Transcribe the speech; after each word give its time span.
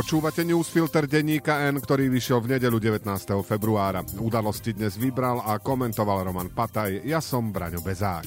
Počúvate 0.00 0.48
newsfilter 0.48 1.04
denníka 1.04 1.60
N, 1.68 1.76
ktorý 1.76 2.08
vyšiel 2.08 2.40
v 2.40 2.56
nedelu 2.56 2.80
19. 2.80 3.04
februára. 3.44 4.00
Udalosti 4.16 4.72
dnes 4.72 4.96
vybral 4.96 5.44
a 5.44 5.60
komentoval 5.60 6.24
Roman 6.24 6.48
Pataj. 6.48 7.04
Ja 7.04 7.20
som 7.20 7.52
Braňo 7.52 7.84
Bezák. 7.84 8.24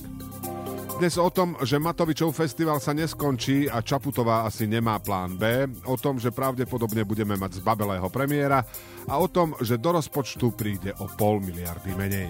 Dnes 1.01 1.17
o 1.17 1.26
tom, 1.33 1.58
že 1.65 1.81
Matovičov 1.81 2.29
festival 2.29 2.78
sa 2.78 2.94
neskončí 2.94 3.65
a 3.65 3.81
Čaputová 3.81 4.46
asi 4.46 4.69
nemá 4.69 5.01
plán 5.01 5.33
B, 5.33 5.65
o 5.90 5.97
tom, 5.97 6.22
že 6.22 6.29
pravdepodobne 6.29 7.09
budeme 7.09 7.33
mať 7.41 7.65
zbabelého 7.65 8.05
premiéra 8.13 8.62
a 9.10 9.17
o 9.17 9.26
tom, 9.26 9.58
že 9.58 9.81
do 9.81 9.97
rozpočtu 9.97 10.53
príde 10.53 10.94
o 11.01 11.10
pol 11.10 11.42
miliardy 11.42 11.90
menej. 11.97 12.29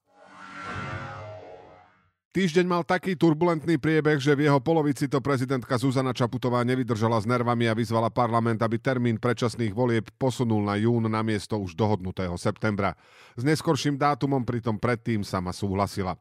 Týždeň 2.31 2.63
mal 2.63 2.87
taký 2.87 3.19
turbulentný 3.19 3.75
priebeh, 3.75 4.15
že 4.23 4.31
v 4.39 4.47
jeho 4.47 4.63
polovici 4.63 5.11
to 5.11 5.19
prezidentka 5.19 5.75
Zuzana 5.75 6.15
Čaputová 6.15 6.63
nevydržala 6.63 7.19
s 7.19 7.27
nervami 7.27 7.67
a 7.67 7.75
vyzvala 7.75 8.07
parlament, 8.07 8.55
aby 8.63 8.79
termín 8.79 9.19
predčasných 9.19 9.75
volieb 9.75 10.07
posunul 10.15 10.63
na 10.63 10.79
jún 10.79 11.11
na 11.11 11.19
miesto 11.27 11.59
už 11.59 11.75
dohodnutého 11.75 12.39
septembra. 12.39 12.95
S 13.35 13.43
neskorším 13.43 13.99
dátumom 13.99 14.47
pritom 14.47 14.79
predtým 14.79 15.27
sama 15.27 15.51
súhlasila. 15.51 16.15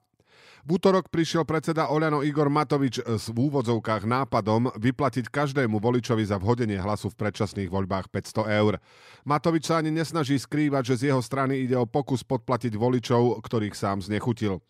V 0.61 0.77
útorok 0.77 1.09
prišiel 1.09 1.49
predseda 1.49 1.89
Oľano 1.89 2.21
Igor 2.21 2.53
Matovič 2.53 3.01
s 3.01 3.33
v 3.33 3.49
úvodzovkách 3.49 4.05
nápadom 4.05 4.69
vyplatiť 4.77 5.33
každému 5.33 5.81
voličovi 5.81 6.21
za 6.21 6.37
vhodenie 6.37 6.77
hlasu 6.77 7.09
v 7.09 7.17
predčasných 7.17 7.73
voľbách 7.73 8.13
500 8.13 8.61
eur. 8.61 8.77
Matovič 9.25 9.73
sa 9.73 9.81
ani 9.81 9.89
nesnaží 9.89 10.37
skrývať, 10.37 10.93
že 10.93 10.95
z 11.01 11.03
jeho 11.09 11.25
strany 11.25 11.65
ide 11.65 11.81
o 11.81 11.89
pokus 11.89 12.21
podplatiť 12.21 12.77
voličov, 12.77 13.41
ktorých 13.41 13.73
sám 13.73 14.05
znechutil. 14.05 14.61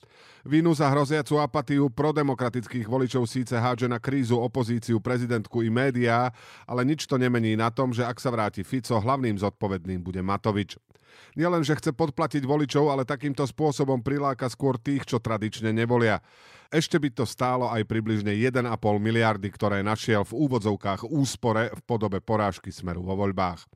Vinu 0.46 0.70
za 0.78 0.86
hroziacu 0.94 1.42
apatiu 1.42 1.90
prodemokratických 1.90 2.86
voličov 2.86 3.26
síce 3.26 3.58
hádže 3.58 3.90
na 3.90 3.98
krízu 3.98 4.38
opozíciu, 4.38 5.02
prezidentku 5.02 5.66
i 5.66 5.74
médiá, 5.74 6.30
ale 6.70 6.86
nič 6.86 7.10
to 7.10 7.18
nemení 7.18 7.58
na 7.58 7.74
tom, 7.74 7.90
že 7.90 8.06
ak 8.06 8.22
sa 8.22 8.30
vráti 8.30 8.62
Fico, 8.62 8.94
hlavným 8.94 9.42
zodpovedným 9.42 10.06
bude 10.06 10.22
Matovič. 10.22 10.78
Nielen, 11.38 11.62
že 11.62 11.78
chce 11.78 11.94
podplatiť 11.94 12.42
voličov, 12.42 12.90
ale 12.90 13.06
takýmto 13.06 13.46
spôsobom 13.46 14.02
priláka 14.02 14.50
skôr 14.50 14.76
tých, 14.76 15.06
čo 15.06 15.22
tradične 15.22 15.70
nevolia. 15.70 16.18
Ešte 16.70 17.02
by 17.02 17.10
to 17.10 17.24
stálo 17.26 17.66
aj 17.66 17.82
približne 17.86 18.30
1,5 18.30 18.66
miliardy, 18.98 19.50
ktoré 19.50 19.82
našiel 19.82 20.22
v 20.22 20.36
úvodzovkách 20.46 21.06
úspore 21.10 21.70
v 21.74 21.80
podobe 21.82 22.22
porážky 22.22 22.70
smeru 22.70 23.02
vo 23.02 23.18
voľbách. 23.18 23.66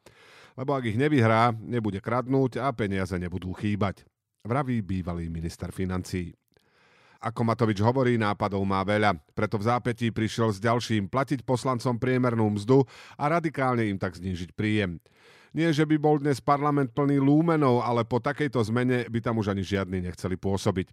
Lebo 0.55 0.79
ak 0.79 0.87
ich 0.87 0.99
nevyhrá, 0.99 1.51
nebude 1.59 1.99
kradnúť 1.99 2.63
a 2.63 2.71
peniaze 2.71 3.19
nebudú 3.19 3.51
chýbať. 3.59 4.07
Vraví 4.47 4.85
bývalý 4.85 5.27
minister 5.27 5.75
financí. 5.75 6.31
Ako 7.25 7.41
Matovič 7.41 7.81
hovorí, 7.81 8.21
nápadov 8.21 8.61
má 8.69 8.85
veľa, 8.85 9.17
preto 9.33 9.57
v 9.57 9.65
zápätí 9.65 10.13
prišiel 10.13 10.53
s 10.53 10.61
ďalším 10.61 11.09
platiť 11.09 11.41
poslancom 11.41 11.97
priemernú 11.97 12.53
mzdu 12.53 12.85
a 13.17 13.33
radikálne 13.33 13.89
im 13.89 13.97
tak 13.97 14.13
znížiť 14.13 14.53
príjem. 14.53 15.01
Nie, 15.55 15.71
že 15.71 15.87
by 15.87 15.97
bol 16.03 16.19
dnes 16.19 16.43
parlament 16.43 16.91
plný 16.91 17.23
lúmenov, 17.23 17.79
ale 17.79 18.03
po 18.03 18.19
takejto 18.19 18.59
zmene 18.67 19.07
by 19.07 19.23
tam 19.23 19.39
už 19.39 19.55
ani 19.55 19.63
žiadni 19.63 20.03
nechceli 20.03 20.35
pôsobiť. 20.35 20.91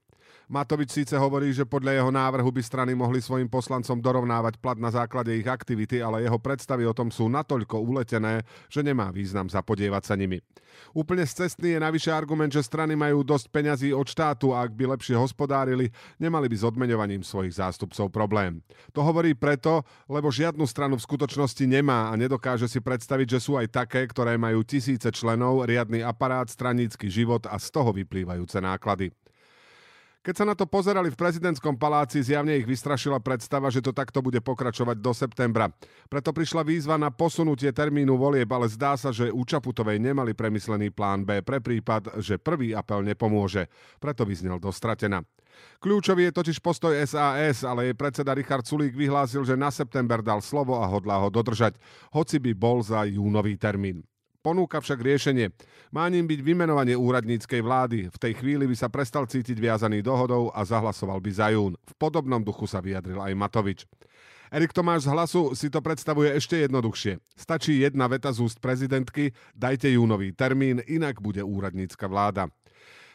Matovič 0.51 0.91
síce 0.91 1.15
hovorí, 1.15 1.55
že 1.55 1.63
podľa 1.63 1.95
jeho 1.97 2.11
návrhu 2.11 2.51
by 2.51 2.61
strany 2.61 2.91
mohli 2.91 3.23
svojim 3.23 3.47
poslancom 3.47 3.97
dorovnávať 4.03 4.59
plat 4.59 4.75
na 4.75 4.91
základe 4.91 5.31
ich 5.31 5.47
aktivity, 5.47 6.03
ale 6.03 6.27
jeho 6.27 6.35
predstavy 6.35 6.83
o 6.83 6.91
tom 6.91 7.07
sú 7.07 7.31
natoľko 7.31 7.79
uletené, 7.79 8.43
že 8.67 8.83
nemá 8.83 9.15
význam 9.15 9.47
zapodievať 9.47 10.03
sa 10.11 10.19
nimi. 10.19 10.43
Úplne 10.91 11.23
cestný 11.23 11.79
je 11.79 11.79
navyše 11.79 12.11
argument, 12.11 12.51
že 12.51 12.67
strany 12.67 12.99
majú 12.99 13.23
dosť 13.23 13.47
peňazí 13.47 13.89
od 13.95 14.03
štátu 14.03 14.51
a 14.51 14.67
ak 14.67 14.75
by 14.75 14.91
lepšie 14.91 15.15
hospodárili, 15.15 15.87
nemali 16.19 16.51
by 16.51 16.55
s 16.59 16.67
odmeňovaním 16.67 17.23
svojich 17.23 17.55
zástupcov 17.55 18.11
problém. 18.11 18.59
To 18.91 18.99
hovorí 19.07 19.31
preto, 19.31 19.87
lebo 20.11 20.27
žiadnu 20.27 20.67
stranu 20.67 20.99
v 20.99 21.07
skutočnosti 21.07 21.63
nemá 21.63 22.11
a 22.11 22.19
nedokáže 22.19 22.67
si 22.67 22.83
predstaviť, 22.83 23.39
že 23.39 23.39
sú 23.39 23.55
aj 23.55 23.71
také, 23.71 24.03
ktoré 24.03 24.35
majú 24.35 24.50
tisíce 24.67 25.07
členov, 25.07 25.63
riadny 25.63 26.03
aparát, 26.03 26.51
stranícky 26.51 27.07
život 27.07 27.47
a 27.47 27.55
z 27.55 27.67
toho 27.71 27.95
vyplývajúce 27.95 28.59
náklady. 28.59 29.15
Keď 30.21 30.35
sa 30.37 30.45
na 30.45 30.53
to 30.53 30.69
pozerali 30.69 31.09
v 31.09 31.17
prezidentskom 31.17 31.81
paláci, 31.81 32.21
zjavne 32.21 32.53
ich 32.53 32.69
vystrašila 32.69 33.17
predstava, 33.17 33.73
že 33.73 33.81
to 33.81 33.89
takto 33.89 34.21
bude 34.21 34.37
pokračovať 34.37 35.01
do 35.01 35.17
septembra. 35.17 35.73
Preto 36.13 36.29
prišla 36.29 36.61
výzva 36.61 36.93
na 36.93 37.09
posunutie 37.09 37.73
termínu 37.73 38.13
volieb, 38.21 38.45
ale 38.53 38.69
zdá 38.69 38.93
sa, 38.93 39.09
že 39.09 39.33
u 39.33 39.41
Čaputovej 39.41 39.97
nemali 39.97 40.37
premyslený 40.37 40.93
plán 40.93 41.25
B 41.25 41.41
pre 41.41 41.57
prípad, 41.57 42.21
že 42.21 42.37
prvý 42.37 42.77
apel 42.77 43.01
nepomôže. 43.01 43.65
Preto 43.97 44.21
vyznel 44.21 44.61
dostratená. 44.61 45.25
Kľúčový 45.81 46.29
je 46.29 46.37
totiž 46.37 46.61
postoj 46.61 46.93
SAS, 47.01 47.65
ale 47.65 47.89
jej 47.89 47.97
predseda 47.97 48.37
Richard 48.37 48.69
Sulík 48.69 48.93
vyhlásil, 48.93 49.41
že 49.41 49.57
na 49.57 49.73
september 49.73 50.21
dal 50.21 50.45
slovo 50.45 50.77
a 50.77 50.85
hodlá 50.85 51.17
ho 51.17 51.33
dodržať, 51.33 51.81
hoci 52.13 52.37
by 52.37 52.53
bol 52.53 52.85
za 52.85 53.09
júnový 53.09 53.57
termín. 53.57 54.05
Ponúka 54.41 54.81
však 54.81 55.05
riešenie. 55.05 55.53
Má 55.93 56.09
ním 56.09 56.25
byť 56.25 56.41
vymenovanie 56.41 56.97
úradníckej 56.97 57.61
vlády. 57.61 58.09
V 58.09 58.17
tej 58.17 58.33
chvíli 58.41 58.65
by 58.65 58.73
sa 58.73 58.89
prestal 58.89 59.29
cítiť 59.29 59.53
viazaný 59.53 60.01
dohodou 60.01 60.49
a 60.49 60.65
zahlasoval 60.65 61.21
by 61.21 61.29
za 61.29 61.53
jún. 61.53 61.77
V 61.85 61.93
podobnom 62.01 62.41
duchu 62.41 62.65
sa 62.65 62.81
vyjadril 62.81 63.21
aj 63.21 63.37
Matovič. 63.37 63.85
Erik 64.49 64.73
Tomáš 64.73 65.05
z 65.05 65.13
hlasu 65.13 65.53
si 65.53 65.69
to 65.69 65.77
predstavuje 65.79 66.33
ešte 66.33 66.57
jednoduchšie. 66.57 67.21
Stačí 67.37 67.85
jedna 67.85 68.09
veta 68.09 68.33
z 68.33 68.41
úst 68.41 68.57
prezidentky, 68.57 69.29
dajte 69.53 69.93
júnový 69.93 70.33
termín, 70.33 70.81
inak 70.89 71.21
bude 71.21 71.45
úradnícka 71.45 72.09
vláda. 72.09 72.49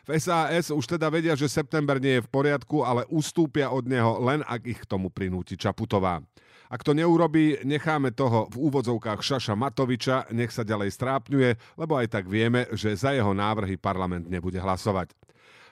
V 0.07 0.15
SAS 0.23 0.71
už 0.71 0.87
teda 0.87 1.11
vedia, 1.11 1.35
že 1.35 1.51
september 1.51 1.99
nie 1.99 2.23
je 2.23 2.25
v 2.25 2.31
poriadku, 2.31 2.87
ale 2.87 3.03
ustúpia 3.11 3.75
od 3.75 3.91
neho 3.91 4.23
len 4.23 4.47
ak 4.47 4.63
ich 4.63 4.79
k 4.79 4.87
tomu 4.87 5.11
prinúti 5.11 5.59
Čaputová. 5.59 6.23
Ak 6.67 6.83
to 6.83 6.99
neurobí, 6.99 7.63
necháme 7.63 8.11
toho 8.11 8.51
v 8.51 8.71
úvodzovkách 8.71 9.23
Šaša 9.23 9.55
Matoviča, 9.55 10.27
nech 10.35 10.51
sa 10.51 10.67
ďalej 10.67 10.91
strápňuje, 10.99 11.79
lebo 11.79 11.95
aj 11.95 12.11
tak 12.11 12.27
vieme, 12.27 12.67
že 12.75 12.99
za 12.99 13.15
jeho 13.15 13.31
návrhy 13.31 13.79
parlament 13.79 14.27
nebude 14.27 14.59
hlasovať. 14.59 15.15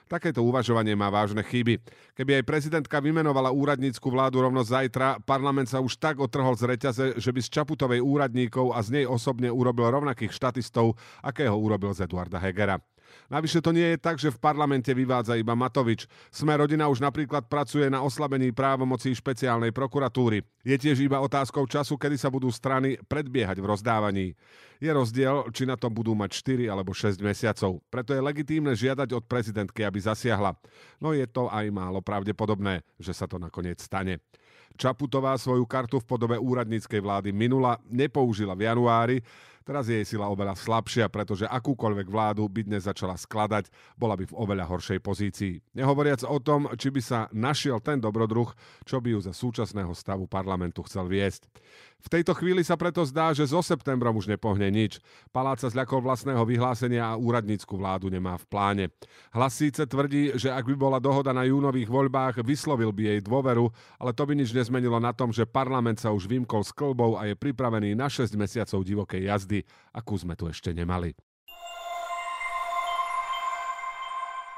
Takéto 0.05 0.45
uvažovanie 0.45 0.93
má 0.93 1.09
vážne 1.09 1.41
chyby. 1.41 1.81
Keby 2.13 2.39
aj 2.39 2.43
prezidentka 2.45 3.01
vymenovala 3.01 3.49
úradnícku 3.49 4.05
vládu 4.05 4.37
rovno 4.37 4.61
zajtra, 4.61 5.17
parlament 5.25 5.65
sa 5.65 5.81
už 5.81 5.97
tak 5.97 6.21
otrhol 6.21 6.53
z 6.53 6.69
reťaze, 6.69 7.05
že 7.17 7.33
by 7.33 7.41
z 7.41 7.49
Čaputovej 7.49 8.05
úradníkov 8.05 8.69
a 8.69 8.85
z 8.85 9.01
nej 9.01 9.05
osobne 9.09 9.49
urobil 9.49 9.89
rovnakých 9.89 10.29
štatistov, 10.29 10.93
akého 11.25 11.57
urobil 11.57 11.89
z 11.97 12.05
Eduarda 12.05 12.37
Hegera. 12.37 12.77
Navyše 13.27 13.59
to 13.61 13.73
nie 13.73 13.95
je 13.95 13.97
tak, 13.97 14.21
že 14.21 14.29
v 14.29 14.41
parlamente 14.41 14.93
vyvádza 14.93 15.33
iba 15.39 15.57
Matovič. 15.57 16.05
Sme 16.29 16.53
rodina 16.53 16.85
už 16.85 17.01
napríklad 17.01 17.49
pracuje 17.49 17.89
na 17.89 18.05
oslabení 18.05 18.53
právomocí 18.53 19.13
špeciálnej 19.13 19.73
prokuratúry. 19.73 20.45
Je 20.61 20.77
tiež 20.77 21.01
iba 21.01 21.21
otázkou 21.21 21.65
času, 21.65 21.97
kedy 21.97 22.17
sa 22.17 22.29
budú 22.29 22.49
strany 22.53 23.01
predbiehať 23.05 23.57
v 23.61 23.69
rozdávaní. 23.69 24.27
Je 24.77 24.91
rozdiel, 24.91 25.47
či 25.55 25.63
na 25.63 25.79
to 25.79 25.87
budú 25.87 26.13
mať 26.13 26.35
4 26.43 26.69
alebo 26.69 26.91
6 26.91 27.17
mesiacov. 27.23 27.79
Preto 27.87 28.11
je 28.11 28.21
legitímne 28.21 28.75
žiadať 28.75 29.09
od 29.15 29.23
prezidentky, 29.25 29.87
aby 29.87 29.97
zasiahla. 30.03 30.53
No 30.99 31.15
je 31.15 31.25
to 31.25 31.47
aj 31.47 31.71
málo 31.71 32.03
pravdepodobné, 32.03 32.83
že 32.99 33.15
sa 33.15 33.25
to 33.25 33.39
nakoniec 33.39 33.79
stane. 33.79 34.19
Čaputová 34.75 35.35
svoju 35.39 35.63
kartu 35.63 36.03
v 36.03 36.07
podobe 36.07 36.35
úradníckej 36.35 36.99
vlády 36.99 37.29
minula, 37.31 37.79
nepoužila 37.87 38.55
v 38.55 38.67
januári, 38.67 39.17
Teraz 39.65 39.89
je 39.89 39.97
jej 39.97 40.05
sila 40.05 40.29
oveľa 40.29 40.53
slabšia, 40.53 41.09
pretože 41.09 41.49
akúkoľvek 41.49 42.05
vládu 42.05 42.45
by 42.45 42.69
dnes 42.69 42.85
začala 42.85 43.17
skladať, 43.17 43.73
bola 43.97 44.13
by 44.13 44.29
v 44.29 44.37
oveľa 44.37 44.69
horšej 44.69 45.01
pozícii. 45.01 45.57
Nehovoriac 45.73 46.21
o 46.21 46.37
tom, 46.37 46.69
či 46.77 46.93
by 46.93 47.01
sa 47.01 47.25
našiel 47.33 47.81
ten 47.81 47.97
dobrodruh, 47.97 48.53
čo 48.85 49.01
by 49.01 49.17
ju 49.17 49.25
za 49.25 49.33
súčasného 49.33 49.89
stavu 49.97 50.29
parlamentu 50.29 50.85
chcel 50.85 51.09
viesť. 51.09 51.49
V 52.05 52.13
tejto 52.13 52.37
chvíli 52.37 52.61
sa 52.61 52.77
preto 52.77 53.01
zdá, 53.01 53.33
že 53.33 53.49
so 53.49 53.65
septembrom 53.65 54.13
už 54.13 54.29
nepohne 54.29 54.69
nič. 54.69 55.01
Palác 55.33 55.65
sa 55.65 55.73
zľakol 55.73 56.05
vlastného 56.05 56.45
vyhlásenia 56.45 57.01
a 57.01 57.17
úradnícku 57.17 57.73
vládu 57.73 58.13
nemá 58.13 58.37
v 58.37 58.45
pláne. 58.45 58.85
Hlas 59.33 59.57
síce 59.57 59.81
tvrdí, 59.89 60.37
že 60.37 60.53
ak 60.53 60.69
by 60.69 60.77
bola 60.77 61.01
dohoda 61.01 61.33
na 61.33 61.49
júnových 61.49 61.89
voľbách, 61.89 62.45
vyslovil 62.45 62.93
by 62.93 63.09
jej 63.09 63.19
dôveru, 63.25 63.73
ale 63.97 64.13
to 64.13 64.21
by 64.21 64.37
nič 64.37 64.53
nezmenilo 64.53 65.01
na 65.01 65.17
tom, 65.17 65.33
že 65.33 65.49
parlament 65.49 65.97
sa 65.97 66.13
už 66.13 66.29
vymkol 66.29 66.61
s 66.61 66.69
klbou 66.77 67.17
a 67.17 67.25
je 67.25 67.33
pripravený 67.33 67.97
na 67.97 68.05
6 68.05 68.37
mesiacov 68.37 68.85
divokej 68.85 69.25
jazdy, 69.25 69.65
akú 69.89 70.13
sme 70.13 70.37
tu 70.37 70.45
ešte 70.45 70.69
nemali. 70.77 71.17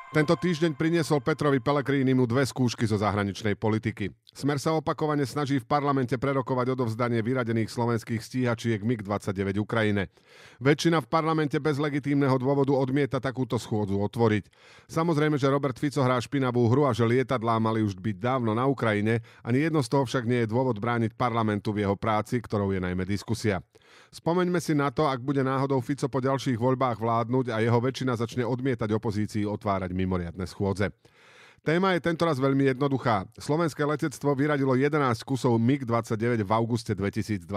Tento 0.08 0.40
týždeň 0.40 0.80
priniesol 0.80 1.20
Petrovi 1.20 1.60
Pelegrínimu 1.60 2.24
dve 2.32 2.48
skúšky 2.48 2.88
zo 2.88 2.96
zahraničnej 2.96 3.60
politiky. 3.60 4.08
Smer 4.38 4.62
sa 4.62 4.78
opakovane 4.78 5.26
snaží 5.26 5.58
v 5.58 5.66
parlamente 5.66 6.14
prerokovať 6.14 6.78
odovzdanie 6.78 7.26
vyradených 7.26 7.74
slovenských 7.74 8.22
stíhačiek 8.22 8.86
MiG-29 8.86 9.58
Ukrajine. 9.58 10.14
Väčšina 10.62 11.02
v 11.02 11.10
parlamente 11.10 11.58
bez 11.58 11.82
legitímneho 11.82 12.38
dôvodu 12.38 12.70
odmieta 12.70 13.18
takúto 13.18 13.58
schôdzu 13.58 13.98
otvoriť. 13.98 14.46
Samozrejme, 14.94 15.42
že 15.42 15.50
Robert 15.50 15.82
Fico 15.82 16.06
hrá 16.06 16.22
špinavú 16.22 16.70
hru 16.70 16.86
a 16.86 16.94
že 16.94 17.10
lietadlá 17.10 17.58
mali 17.58 17.82
už 17.82 17.98
byť 17.98 18.18
dávno 18.22 18.54
na 18.54 18.70
Ukrajine, 18.70 19.26
ani 19.42 19.66
jedno 19.66 19.82
z 19.82 19.90
toho 19.90 20.06
však 20.06 20.30
nie 20.30 20.46
je 20.46 20.54
dôvod 20.54 20.78
brániť 20.78 21.18
parlamentu 21.18 21.74
v 21.74 21.90
jeho 21.90 21.98
práci, 21.98 22.38
ktorou 22.38 22.70
je 22.70 22.78
najmä 22.78 23.10
diskusia. 23.10 23.66
Spomeňme 24.14 24.62
si 24.62 24.78
na 24.78 24.94
to, 24.94 25.10
ak 25.10 25.18
bude 25.18 25.42
náhodou 25.42 25.82
Fico 25.82 26.06
po 26.14 26.22
ďalších 26.22 26.62
voľbách 26.62 27.02
vládnuť 27.02 27.58
a 27.58 27.58
jeho 27.58 27.82
väčšina 27.82 28.14
začne 28.14 28.46
odmietať 28.46 28.94
opozícii 28.94 29.50
otvárať 29.50 29.98
mimoriadne 29.98 30.46
schôdze. 30.46 30.94
Téma 31.66 31.98
je 31.98 32.06
tentoraz 32.06 32.38
veľmi 32.38 32.70
jednoduchá. 32.74 33.28
Slovenské 33.36 33.84
letectvo 33.84 34.34
vyradilo 34.38 34.78
11 34.78 35.22
kusov 35.26 35.58
MiG-29 35.60 36.46
v 36.46 36.52
auguste 36.54 36.94
2022. 36.96 37.48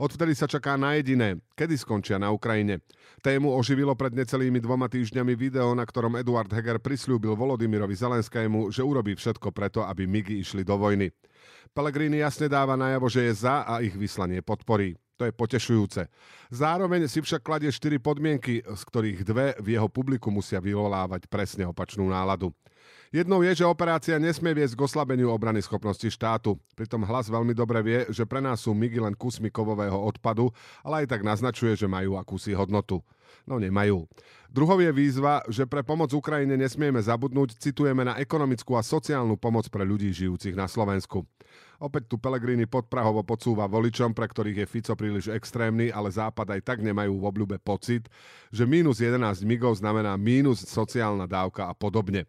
Odvtedy 0.00 0.32
sa 0.34 0.50
čaká 0.50 0.74
na 0.74 0.98
jediné, 0.98 1.38
kedy 1.54 1.78
skončia 1.78 2.18
na 2.18 2.34
Ukrajine. 2.34 2.82
Tému 3.22 3.54
oživilo 3.54 3.94
pred 3.94 4.16
necelými 4.16 4.58
dvoma 4.58 4.90
týždňami 4.90 5.32
video, 5.38 5.72
na 5.78 5.86
ktorom 5.86 6.18
Eduard 6.18 6.50
Heger 6.50 6.82
prislúbil 6.82 7.38
Volodymyrovi 7.38 7.94
Zelenskému, 7.94 8.74
že 8.74 8.82
urobí 8.82 9.14
všetko 9.14 9.54
preto, 9.54 9.86
aby 9.86 10.08
MIGy 10.08 10.42
išli 10.42 10.62
do 10.66 10.74
vojny. 10.74 11.12
Pellegrini 11.70 12.22
jasne 12.22 12.50
dáva 12.50 12.74
najavo, 12.74 13.06
že 13.06 13.30
je 13.30 13.46
za 13.46 13.62
a 13.62 13.82
ich 13.82 13.94
vyslanie 13.94 14.42
podporí. 14.42 14.98
To 15.14 15.22
je 15.22 15.30
potešujúce. 15.30 16.10
Zároveň 16.50 17.06
si 17.06 17.22
však 17.22 17.46
kladie 17.46 17.70
štyri 17.70 18.02
podmienky, 18.02 18.66
z 18.66 18.82
ktorých 18.82 19.20
dve 19.22 19.54
v 19.62 19.78
jeho 19.78 19.86
publiku 19.86 20.34
musia 20.34 20.58
vyvolávať 20.58 21.30
presne 21.30 21.62
opačnú 21.70 22.10
náladu. 22.10 22.50
Jednou 23.14 23.46
je, 23.46 23.62
že 23.62 23.62
operácia 23.62 24.18
nesmie 24.18 24.50
viesť 24.58 24.74
k 24.74 24.90
oslabeniu 24.90 25.30
obrany 25.30 25.62
schopnosti 25.62 26.02
štátu. 26.02 26.58
Pritom 26.74 27.06
hlas 27.06 27.30
veľmi 27.30 27.54
dobre 27.54 27.78
vie, 27.78 27.98
že 28.10 28.26
pre 28.26 28.42
nás 28.42 28.66
sú 28.66 28.74
migy 28.74 28.98
len 28.98 29.14
kusmi 29.14 29.54
kovového 29.54 29.94
odpadu, 29.94 30.50
ale 30.82 31.06
aj 31.06 31.14
tak 31.14 31.22
naznačuje, 31.22 31.78
že 31.78 31.86
majú 31.86 32.18
akúsi 32.18 32.58
hodnotu. 32.58 32.98
No 33.46 33.62
nemajú. 33.62 34.10
Druhou 34.50 34.82
je 34.82 34.90
výzva, 34.90 35.46
že 35.46 35.62
pre 35.62 35.86
pomoc 35.86 36.10
Ukrajine 36.10 36.58
nesmieme 36.58 36.98
zabudnúť, 36.98 37.54
citujeme 37.54 38.02
na 38.02 38.18
ekonomickú 38.18 38.74
a 38.74 38.82
sociálnu 38.82 39.38
pomoc 39.38 39.70
pre 39.70 39.86
ľudí 39.86 40.10
žijúcich 40.10 40.58
na 40.58 40.66
Slovensku. 40.66 41.22
Opäť 41.78 42.10
tu 42.10 42.18
Pelegrini 42.18 42.66
podprahovo 42.66 43.22
podsúva 43.22 43.70
voličom, 43.70 44.10
pre 44.10 44.26
ktorých 44.26 44.66
je 44.66 44.70
Fico 44.74 44.94
príliš 44.98 45.30
extrémny, 45.30 45.86
ale 45.94 46.10
Západ 46.10 46.50
aj 46.50 46.66
tak 46.66 46.78
nemajú 46.82 47.14
v 47.14 47.26
obľúbe 47.30 47.62
pocit, 47.62 48.10
že 48.50 48.66
mínus 48.66 48.98
11 48.98 49.46
migov 49.46 49.78
znamená 49.78 50.18
mínus 50.18 50.66
sociálna 50.66 51.30
dávka 51.30 51.70
a 51.70 51.74
podobne 51.78 52.26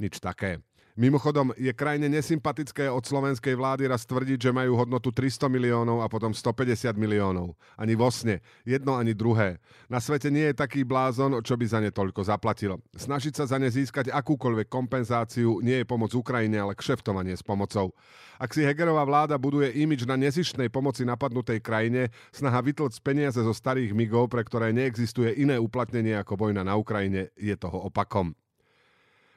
nič 0.00 0.20
také. 0.20 0.60
Mimochodom, 0.96 1.52
je 1.60 1.68
krajine 1.76 2.08
nesympatické 2.08 2.88
od 2.88 3.04
slovenskej 3.04 3.52
vlády 3.52 3.84
raz 3.84 4.08
tvrdiť, 4.08 4.48
že 4.48 4.48
majú 4.48 4.80
hodnotu 4.80 5.12
300 5.12 5.44
miliónov 5.52 6.00
a 6.00 6.08
potom 6.08 6.32
150 6.32 6.96
miliónov. 6.96 7.52
Ani 7.76 7.92
vo 7.92 8.08
sne. 8.08 8.40
Jedno 8.64 8.96
ani 8.96 9.12
druhé. 9.12 9.60
Na 9.92 10.00
svete 10.00 10.32
nie 10.32 10.48
je 10.48 10.56
taký 10.56 10.88
blázon, 10.88 11.44
čo 11.44 11.52
by 11.52 11.68
za 11.68 11.84
ne 11.84 11.92
toľko 11.92 12.24
zaplatil. 12.24 12.80
Snažiť 12.96 13.36
sa 13.36 13.44
za 13.44 13.60
ne 13.60 13.68
získať 13.68 14.08
akúkoľvek 14.08 14.72
kompenzáciu 14.72 15.60
nie 15.60 15.84
je 15.84 15.86
pomoc 15.86 16.16
Ukrajine, 16.16 16.64
ale 16.64 16.72
kšeftovanie 16.72 17.36
s 17.36 17.44
pomocou. 17.44 17.92
Ak 18.40 18.56
si 18.56 18.64
Hegerová 18.64 19.04
vláda 19.04 19.36
buduje 19.36 19.76
imič 19.76 20.08
na 20.08 20.16
nezištnej 20.16 20.72
pomoci 20.72 21.04
napadnutej 21.04 21.60
krajine, 21.60 22.08
snaha 22.32 22.64
vytlc 22.64 22.96
peniaze 23.04 23.44
zo 23.44 23.52
starých 23.52 23.92
migov, 23.92 24.32
pre 24.32 24.40
ktoré 24.48 24.72
neexistuje 24.72 25.44
iné 25.44 25.60
uplatnenie 25.60 26.16
ako 26.16 26.40
vojna 26.40 26.64
na 26.64 26.72
Ukrajine, 26.72 27.28
je 27.36 27.52
toho 27.52 27.92
opakom. 27.92 28.32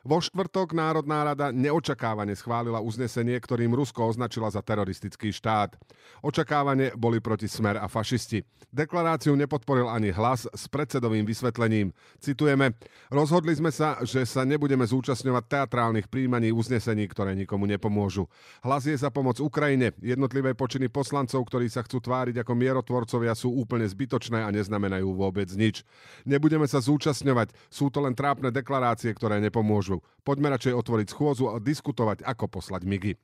Vo 0.07 0.23
štvrtok 0.23 0.71
Národná 0.71 1.27
rada 1.27 1.51
neočakávane 1.51 2.31
schválila 2.31 2.79
uznesenie, 2.79 3.35
ktorým 3.35 3.75
Rusko 3.75 4.07
označila 4.07 4.47
za 4.47 4.63
teroristický 4.63 5.35
štát. 5.35 5.75
Očakávane 6.23 6.95
boli 6.95 7.19
proti 7.19 7.51
smer 7.51 7.75
a 7.75 7.91
fašisti. 7.91 8.39
Deklaráciu 8.71 9.35
nepodporil 9.35 9.91
ani 9.91 10.15
hlas 10.15 10.47
s 10.47 10.71
predsedovým 10.71 11.27
vysvetlením. 11.27 11.91
Citujeme, 12.23 12.79
rozhodli 13.11 13.51
sme 13.57 13.75
sa, 13.75 13.99
že 14.05 14.23
sa 14.23 14.47
nebudeme 14.47 14.87
zúčastňovať 14.87 15.43
teatrálnych 15.49 16.07
príjmaní 16.07 16.55
uznesení, 16.55 17.09
ktoré 17.11 17.35
nikomu 17.35 17.67
nepomôžu. 17.67 18.29
Hlas 18.63 18.87
je 18.87 18.95
za 18.95 19.11
pomoc 19.11 19.41
Ukrajine. 19.41 19.91
Jednotlivé 19.99 20.55
počiny 20.55 20.87
poslancov, 20.87 21.43
ktorí 21.49 21.67
sa 21.67 21.83
chcú 21.83 21.99
tváriť 21.99 22.45
ako 22.45 22.53
mierotvorcovia, 22.55 23.33
sú 23.33 23.51
úplne 23.51 23.89
zbytočné 23.89 24.45
a 24.45 24.53
neznamenajú 24.53 25.11
vôbec 25.11 25.49
nič. 25.57 25.81
Nebudeme 26.29 26.69
sa 26.69 26.77
zúčastňovať, 26.77 27.51
sú 27.67 27.89
to 27.89 28.05
len 28.05 28.13
trápne 28.13 28.53
deklarácie, 28.53 29.11
ktoré 29.17 29.41
nepomôžu 29.41 29.88
môžu. 29.89 30.06
Poďme 30.21 30.53
radšej 30.53 30.77
otvoriť 30.77 31.07
schôzu 31.09 31.50
a 31.50 31.57
diskutovať, 31.57 32.21
ako 32.21 32.45
poslať 32.45 32.86
migy. 32.86 33.18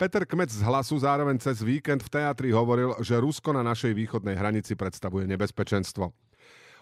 Peter 0.00 0.24
Kmec 0.24 0.48
z 0.48 0.64
hlasu 0.64 0.96
zároveň 0.96 1.36
cez 1.36 1.60
víkend 1.60 2.00
v 2.00 2.08
teatri 2.08 2.48
hovoril, 2.48 2.96
že 3.04 3.20
Rusko 3.20 3.52
na 3.52 3.60
našej 3.60 3.92
východnej 3.92 4.40
hranici 4.40 4.72
predstavuje 4.72 5.28
nebezpečenstvo. 5.28 6.08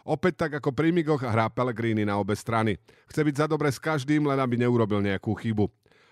Opäť 0.07 0.47
tak 0.47 0.63
ako 0.63 0.71
pri 0.71 0.95
Migoch 0.95 1.21
hrá 1.21 1.51
Pellegrini 1.51 2.07
na 2.07 2.17
obe 2.17 2.39
strany. 2.39 2.79
Chce 3.11 3.21
byť 3.27 3.35
za 3.35 3.47
dobre 3.51 3.69
s 3.69 3.83
každým, 3.83 4.25
len 4.31 4.39
aby 4.39 4.57
neurobil 4.63 5.03
nejakú 5.03 5.35
chybu. 5.35 5.67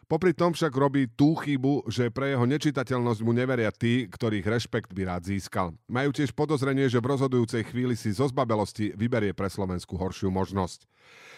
Popri 0.09 0.33
tom 0.33 0.57
však 0.57 0.73
robí 0.73 1.05
tú 1.05 1.37
chybu, 1.37 1.85
že 1.85 2.09
pre 2.09 2.33
jeho 2.33 2.49
nečitateľnosť 2.49 3.21
mu 3.21 3.37
neveria 3.37 3.69
tí, 3.69 4.09
ktorých 4.09 4.57
rešpekt 4.57 4.97
by 4.97 5.05
rád 5.05 5.29
získal. 5.29 5.77
Majú 5.85 6.17
tiež 6.17 6.33
podozrenie, 6.33 6.89
že 6.89 6.97
v 6.97 7.13
rozhodujúcej 7.13 7.69
chvíli 7.69 7.93
si 7.93 8.17
zo 8.17 8.25
zbabelosti 8.25 8.97
vyberie 8.97 9.37
pre 9.37 9.53
Slovensku 9.53 10.01
horšiu 10.01 10.33
možnosť. 10.33 10.89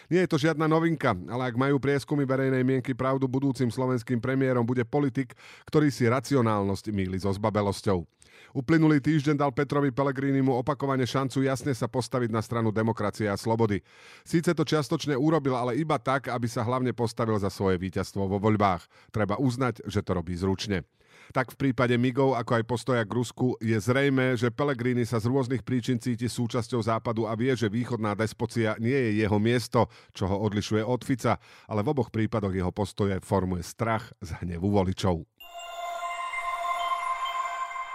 Nie 0.07 0.23
je 0.23 0.31
to 0.31 0.39
žiadna 0.39 0.71
novinka, 0.71 1.19
ale 1.27 1.51
ak 1.51 1.59
majú 1.59 1.83
prieskumy 1.83 2.23
verejnej 2.23 2.63
mienky 2.63 2.95
pravdu, 2.95 3.27
budúcim 3.27 3.75
slovenským 3.75 4.23
premiérom 4.23 4.63
bude 4.63 4.87
politik, 4.87 5.35
ktorý 5.67 5.91
si 5.91 6.07
racionálnosť 6.07 6.95
míli 6.95 7.19
so 7.19 7.35
zbabelosťou. 7.35 8.07
Uplynulý 8.57 8.99
týždeň 8.99 9.37
dal 9.39 9.53
Petrovi 9.55 9.93
mu 10.43 10.59
opakovane 10.59 11.07
šancu 11.07 11.47
jasne 11.47 11.73
sa 11.77 11.87
postaviť 11.87 12.31
na 12.33 12.43
stranu 12.43 12.75
demokracie 12.75 13.31
a 13.31 13.39
slobody. 13.39 13.81
Síce 14.27 14.53
to 14.57 14.67
čiastočne 14.67 15.15
urobil, 15.15 15.55
ale 15.55 15.79
iba 15.79 16.01
tak, 16.01 16.29
aby 16.33 16.47
sa 16.51 16.67
hlavne 16.67 16.91
postavil 16.97 17.39
za 17.39 17.53
svoje 17.53 17.79
víťazstvo 17.79 18.27
vo 18.27 18.39
voľbách. 18.43 18.87
Treba 19.15 19.39
uznať, 19.39 19.87
že 19.87 20.03
to 20.03 20.17
robí 20.17 20.35
zručne. 20.35 20.85
Tak 21.31 21.55
v 21.55 21.71
prípade 21.71 21.95
Migov, 21.95 22.35
ako 22.35 22.59
aj 22.59 22.65
postoja 22.67 23.03
k 23.07 23.15
Rusku, 23.15 23.55
je 23.63 23.79
zrejme, 23.79 24.35
že 24.35 24.51
Pellegrini 24.51 25.07
sa 25.07 25.23
z 25.23 25.31
rôznych 25.31 25.63
príčin 25.63 26.03
cíti 26.03 26.27
súčasťou 26.27 26.83
západu 26.83 27.31
a 27.31 27.39
vie, 27.39 27.55
že 27.55 27.71
východná 27.71 28.19
despocia 28.19 28.75
nie 28.83 28.95
je 28.95 29.23
jeho 29.23 29.39
miesto, 29.39 29.87
čo 30.11 30.27
ho 30.27 30.43
odlišuje 30.43 30.83
od 30.83 31.07
Fica, 31.07 31.39
ale 31.71 31.87
v 31.87 31.91
oboch 31.95 32.11
prípadoch 32.11 32.51
jeho 32.51 32.75
postoje 32.75 33.23
formuje 33.23 33.63
strach 33.63 34.11
z 34.19 34.43
hnevu 34.43 34.75
voličov. 34.75 35.23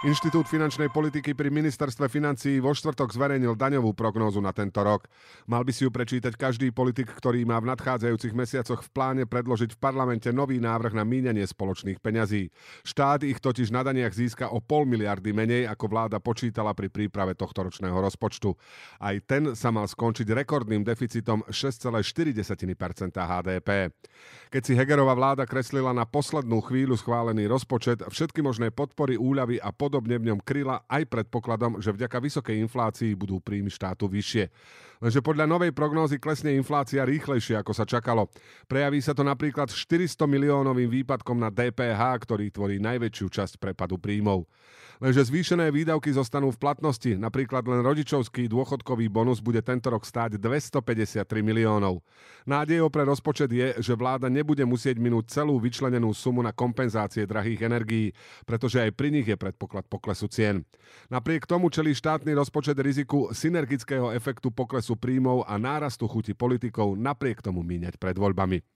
Inštitút 0.06 0.46
finančnej 0.46 0.86
politiky 0.94 1.34
pri 1.34 1.50
ministerstve 1.50 2.06
financií 2.06 2.62
vo 2.62 2.70
štvrtok 2.70 3.10
zverejnil 3.10 3.58
daňovú 3.58 3.90
prognózu 3.90 4.38
na 4.38 4.54
tento 4.54 4.78
rok. 4.86 5.10
Mal 5.50 5.66
by 5.66 5.74
si 5.74 5.82
ju 5.82 5.90
prečítať 5.90 6.30
každý 6.38 6.70
politik, 6.70 7.10
ktorý 7.10 7.42
má 7.42 7.58
v 7.58 7.74
nadchádzajúcich 7.74 8.30
mesiacoch 8.30 8.86
v 8.86 8.90
pláne 8.94 9.26
predložiť 9.26 9.74
v 9.74 9.82
parlamente 9.82 10.30
nový 10.30 10.62
návrh 10.62 10.94
na 10.94 11.02
míňanie 11.02 11.42
spoločných 11.42 11.98
peňazí. 11.98 12.54
Štát 12.86 13.26
ich 13.26 13.42
totiž 13.42 13.74
na 13.74 13.82
daniach 13.82 14.14
získa 14.14 14.46
o 14.54 14.62
pol 14.62 14.86
miliardy 14.86 15.34
menej, 15.34 15.66
ako 15.66 15.90
vláda 15.90 16.22
počítala 16.22 16.70
pri 16.70 16.86
príprave 16.86 17.34
tohto 17.34 17.66
ročného 17.66 17.98
rozpočtu. 17.98 18.54
Aj 19.02 19.18
ten 19.26 19.58
sa 19.58 19.74
mal 19.74 19.90
skončiť 19.90 20.30
rekordným 20.30 20.86
deficitom 20.86 21.42
6,4% 21.50 22.06
HDP. 23.10 23.90
Keď 24.54 24.62
si 24.62 24.78
Hegerová 24.78 25.18
vláda 25.18 25.42
kreslila 25.50 25.90
na 25.90 26.06
poslednú 26.06 26.62
chvíľu 26.62 26.94
schválený 26.94 27.50
rozpočet, 27.50 28.06
všetky 28.06 28.38
možné 28.38 28.70
podpory, 28.70 29.18
úľavy 29.18 29.58
a 29.58 29.74
podobne 29.74 29.95
v 30.04 30.28
ňom 30.32 30.40
kryla 30.42 30.84
aj 30.90 31.06
predpokladom, 31.08 31.78
že 31.80 31.94
vďaka 31.94 32.18
vysokej 32.18 32.56
inflácii 32.66 33.16
budú 33.16 33.40
príjmy 33.40 33.70
štátu 33.70 34.10
vyššie. 34.10 34.48
Lenže 35.00 35.20
podľa 35.20 35.44
novej 35.44 35.76
prognózy 35.76 36.16
klesne 36.16 36.56
inflácia 36.56 37.04
rýchlejšie, 37.04 37.60
ako 37.60 37.72
sa 37.76 37.84
čakalo. 37.84 38.32
Prejaví 38.64 39.04
sa 39.04 39.12
to 39.12 39.20
napríklad 39.20 39.68
400 39.68 40.24
miliónovým 40.24 40.88
výpadkom 40.88 41.36
na 41.36 41.52
DPH, 41.52 42.00
ktorý 42.24 42.48
tvorí 42.48 42.80
najväčšiu 42.80 43.26
časť 43.28 43.60
prepadu 43.60 44.00
príjmov. 44.00 44.48
Lenže 44.96 45.28
zvýšené 45.28 45.68
výdavky 45.68 46.08
zostanú 46.08 46.48
v 46.48 46.56
platnosti. 46.56 47.12
Napríklad 47.20 47.68
len 47.68 47.84
rodičovský 47.84 48.48
dôchodkový 48.48 49.12
bonus 49.12 49.44
bude 49.44 49.60
tento 49.60 49.92
rok 49.92 50.08
stáť 50.08 50.40
253 50.40 51.20
miliónov. 51.44 52.00
Nádejou 52.48 52.88
pre 52.88 53.04
rozpočet 53.04 53.52
je, 53.52 53.76
že 53.76 53.92
vláda 53.92 54.32
nebude 54.32 54.64
musieť 54.64 54.96
minúť 54.96 55.36
celú 55.36 55.60
vyčlenenú 55.60 56.16
sumu 56.16 56.40
na 56.40 56.56
kompenzácie 56.56 57.28
drahých 57.28 57.68
energií, 57.68 58.16
pretože 58.48 58.80
aj 58.80 58.96
pri 58.96 59.12
nich 59.12 59.28
je 59.28 59.36
predpoklad 59.36 59.84
poklesu 59.84 60.32
cien. 60.32 60.64
Napriek 61.12 61.44
tomu 61.44 61.68
čelí 61.68 61.92
štátny 61.92 62.32
rozpočet 62.32 62.80
riziku 62.80 63.28
synergického 63.36 64.16
efektu 64.16 64.48
poklesu 64.48 64.96
príjmov 64.96 65.44
a 65.44 65.60
nárastu 65.60 66.08
chuti 66.08 66.32
politikov 66.32 66.96
napriek 66.96 67.44
tomu 67.44 67.60
míňať 67.60 68.00
pred 68.00 68.16
voľbami. 68.16 68.75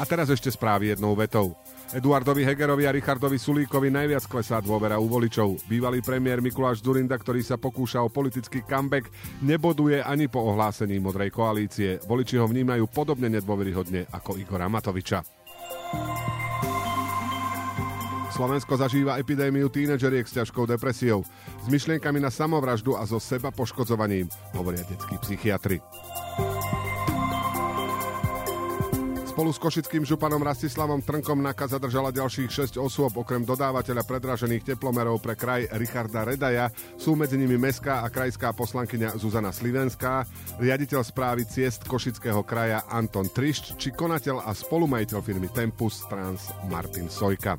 A 0.00 0.08
teraz 0.08 0.32
ešte 0.32 0.48
správy 0.48 0.96
jednou 0.96 1.12
vetou. 1.12 1.52
Eduardovi 1.92 2.40
Hegerovi 2.40 2.88
a 2.88 2.94
Richardovi 2.96 3.36
Sulíkovi 3.36 3.92
najviac 3.92 4.24
klesá 4.24 4.56
dôvera 4.64 4.96
u 4.96 5.04
voličov. 5.04 5.60
Bývalý 5.68 6.00
premiér 6.00 6.40
Mikuláš 6.40 6.80
Zurinda, 6.80 7.20
ktorý 7.20 7.44
sa 7.44 7.60
pokúša 7.60 8.00
o 8.00 8.08
politický 8.08 8.64
comeback, 8.64 9.12
neboduje 9.44 10.00
ani 10.00 10.24
po 10.32 10.40
ohlásení 10.40 10.96
modrej 10.96 11.36
koalície. 11.36 12.00
Voliči 12.08 12.40
ho 12.40 12.48
vnímajú 12.48 12.88
podobne 12.88 13.28
nedôveryhodne 13.28 14.08
ako 14.08 14.40
Igora 14.40 14.72
Matoviča. 14.72 15.20
Slovensko 18.32 18.80
zažíva 18.80 19.20
epidémiu 19.20 19.68
tínedžeriek 19.68 20.24
s 20.24 20.32
ťažkou 20.40 20.64
depresiou, 20.64 21.28
s 21.60 21.66
myšlienkami 21.68 22.24
na 22.24 22.32
samovraždu 22.32 22.96
a 22.96 23.04
so 23.04 23.20
seba 23.20 23.52
poškodzovaním, 23.52 24.32
hovoria 24.56 24.80
detskí 24.88 25.20
psychiatri. 25.20 25.76
Spolu 29.40 29.56
s 29.56 29.64
košickým 29.72 30.04
županom 30.04 30.44
Rastislavom 30.44 31.00
Trnkom 31.00 31.40
NAKA 31.40 31.72
zadržala 31.72 32.12
ďalších 32.12 32.76
6 32.76 32.76
osôb. 32.76 33.24
Okrem 33.24 33.40
dodávateľa 33.40 34.04
predražených 34.04 34.76
teplomerov 34.76 35.16
pre 35.24 35.32
kraj 35.32 35.64
Richarda 35.80 36.28
Redaja 36.28 36.68
sú 37.00 37.16
medzi 37.16 37.40
nimi 37.40 37.56
mestská 37.56 38.04
a 38.04 38.12
krajská 38.12 38.52
poslankyňa 38.52 39.16
Zuzana 39.16 39.48
Slivenská, 39.48 40.28
riaditeľ 40.60 41.00
správy 41.00 41.48
ciest 41.48 41.88
Košického 41.88 42.44
kraja 42.44 42.84
Anton 42.92 43.32
Trišč 43.32 43.80
či 43.80 43.96
konateľ 43.96 44.44
a 44.44 44.52
spolumajiteľ 44.52 45.24
firmy 45.24 45.48
Tempus 45.48 46.04
Trans 46.04 46.52
Martin 46.68 47.08
Sojka. 47.08 47.56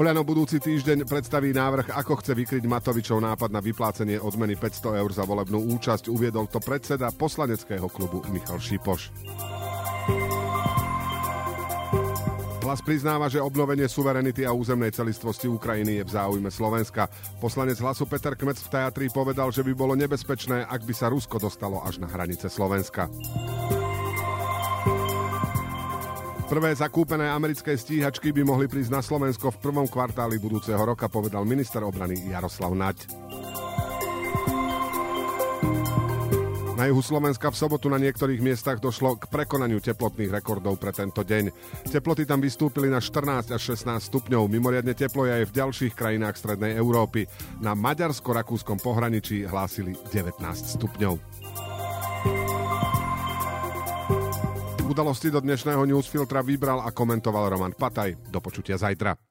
Oľano 0.00 0.24
budúci 0.24 0.56
týždeň 0.56 1.04
predstaví 1.04 1.52
návrh, 1.52 1.92
ako 1.92 2.24
chce 2.24 2.32
vykryť 2.32 2.64
Matovičov 2.64 3.20
nápad 3.20 3.52
na 3.52 3.60
vyplácenie 3.60 4.16
odmeny 4.16 4.56
500 4.56 4.96
eur 4.96 5.12
za 5.12 5.28
volebnú 5.28 5.60
účasť. 5.76 6.08
Uviedol 6.08 6.48
to 6.48 6.56
predseda 6.56 7.12
poslaneckého 7.12 7.84
klubu 7.92 8.24
Michal 8.32 8.56
Šipoš. 8.56 9.12
Hlas 12.64 12.80
priznáva, 12.80 13.28
že 13.28 13.44
obnovenie 13.44 13.84
suverenity 13.92 14.48
a 14.48 14.56
územnej 14.56 14.88
celistvosti 14.88 15.52
Ukrajiny 15.52 16.00
je 16.00 16.04
v 16.08 16.14
záujme 16.16 16.48
Slovenska. 16.48 17.12
Poslanec 17.36 17.76
hlasu 17.76 18.08
Peter 18.08 18.32
Kmec 18.32 18.56
v 18.56 18.72
teatri 18.72 19.12
povedal, 19.12 19.52
že 19.52 19.60
by 19.60 19.76
bolo 19.76 19.92
nebezpečné, 20.00 20.64
ak 20.64 20.80
by 20.80 20.96
sa 20.96 21.12
Rusko 21.12 21.36
dostalo 21.36 21.84
až 21.84 22.00
na 22.00 22.08
hranice 22.08 22.48
Slovenska. 22.48 23.12
Prvé 26.50 26.74
zakúpené 26.74 27.30
americké 27.30 27.78
stíhačky 27.78 28.34
by 28.34 28.42
mohli 28.42 28.66
prísť 28.66 28.90
na 28.90 28.98
Slovensko 28.98 29.54
v 29.54 29.60
prvom 29.62 29.86
kvartáli 29.86 30.34
budúceho 30.42 30.82
roka, 30.82 31.06
povedal 31.06 31.46
minister 31.46 31.78
obrany 31.86 32.26
Jaroslav 32.26 32.74
Naď. 32.74 33.06
Na 36.74 36.90
juhu 36.90 37.06
Slovenska 37.06 37.54
v 37.54 37.60
sobotu 37.60 37.86
na 37.86 38.02
niektorých 38.02 38.42
miestach 38.42 38.82
došlo 38.82 39.14
k 39.22 39.30
prekonaniu 39.30 39.78
teplotných 39.78 40.42
rekordov 40.42 40.74
pre 40.82 40.90
tento 40.90 41.22
deň. 41.22 41.54
Teploty 41.86 42.26
tam 42.26 42.42
vystúpili 42.42 42.90
na 42.90 42.98
14 42.98 43.54
až 43.54 43.78
16 43.78 44.10
stupňov, 44.10 44.50
mimoriadne 44.50 44.90
teplo 44.98 45.30
je 45.30 45.44
aj 45.44 45.54
v 45.54 45.54
ďalších 45.54 45.94
krajinách 45.94 46.34
Strednej 46.34 46.74
Európy. 46.74 47.30
Na 47.62 47.78
maďarsko-rakúskom 47.78 48.82
pohraničí 48.82 49.46
hlásili 49.46 49.94
19 50.10 50.42
stupňov. 50.50 51.39
Udalosti 54.90 55.30
do 55.30 55.38
dnešného 55.38 55.86
newsfiltra 55.86 56.42
vybral 56.42 56.82
a 56.82 56.90
komentoval 56.90 57.46
Roman 57.46 57.70
Pataj. 57.70 58.26
Do 58.26 58.42
počutia 58.42 58.74
zajtra. 58.74 59.29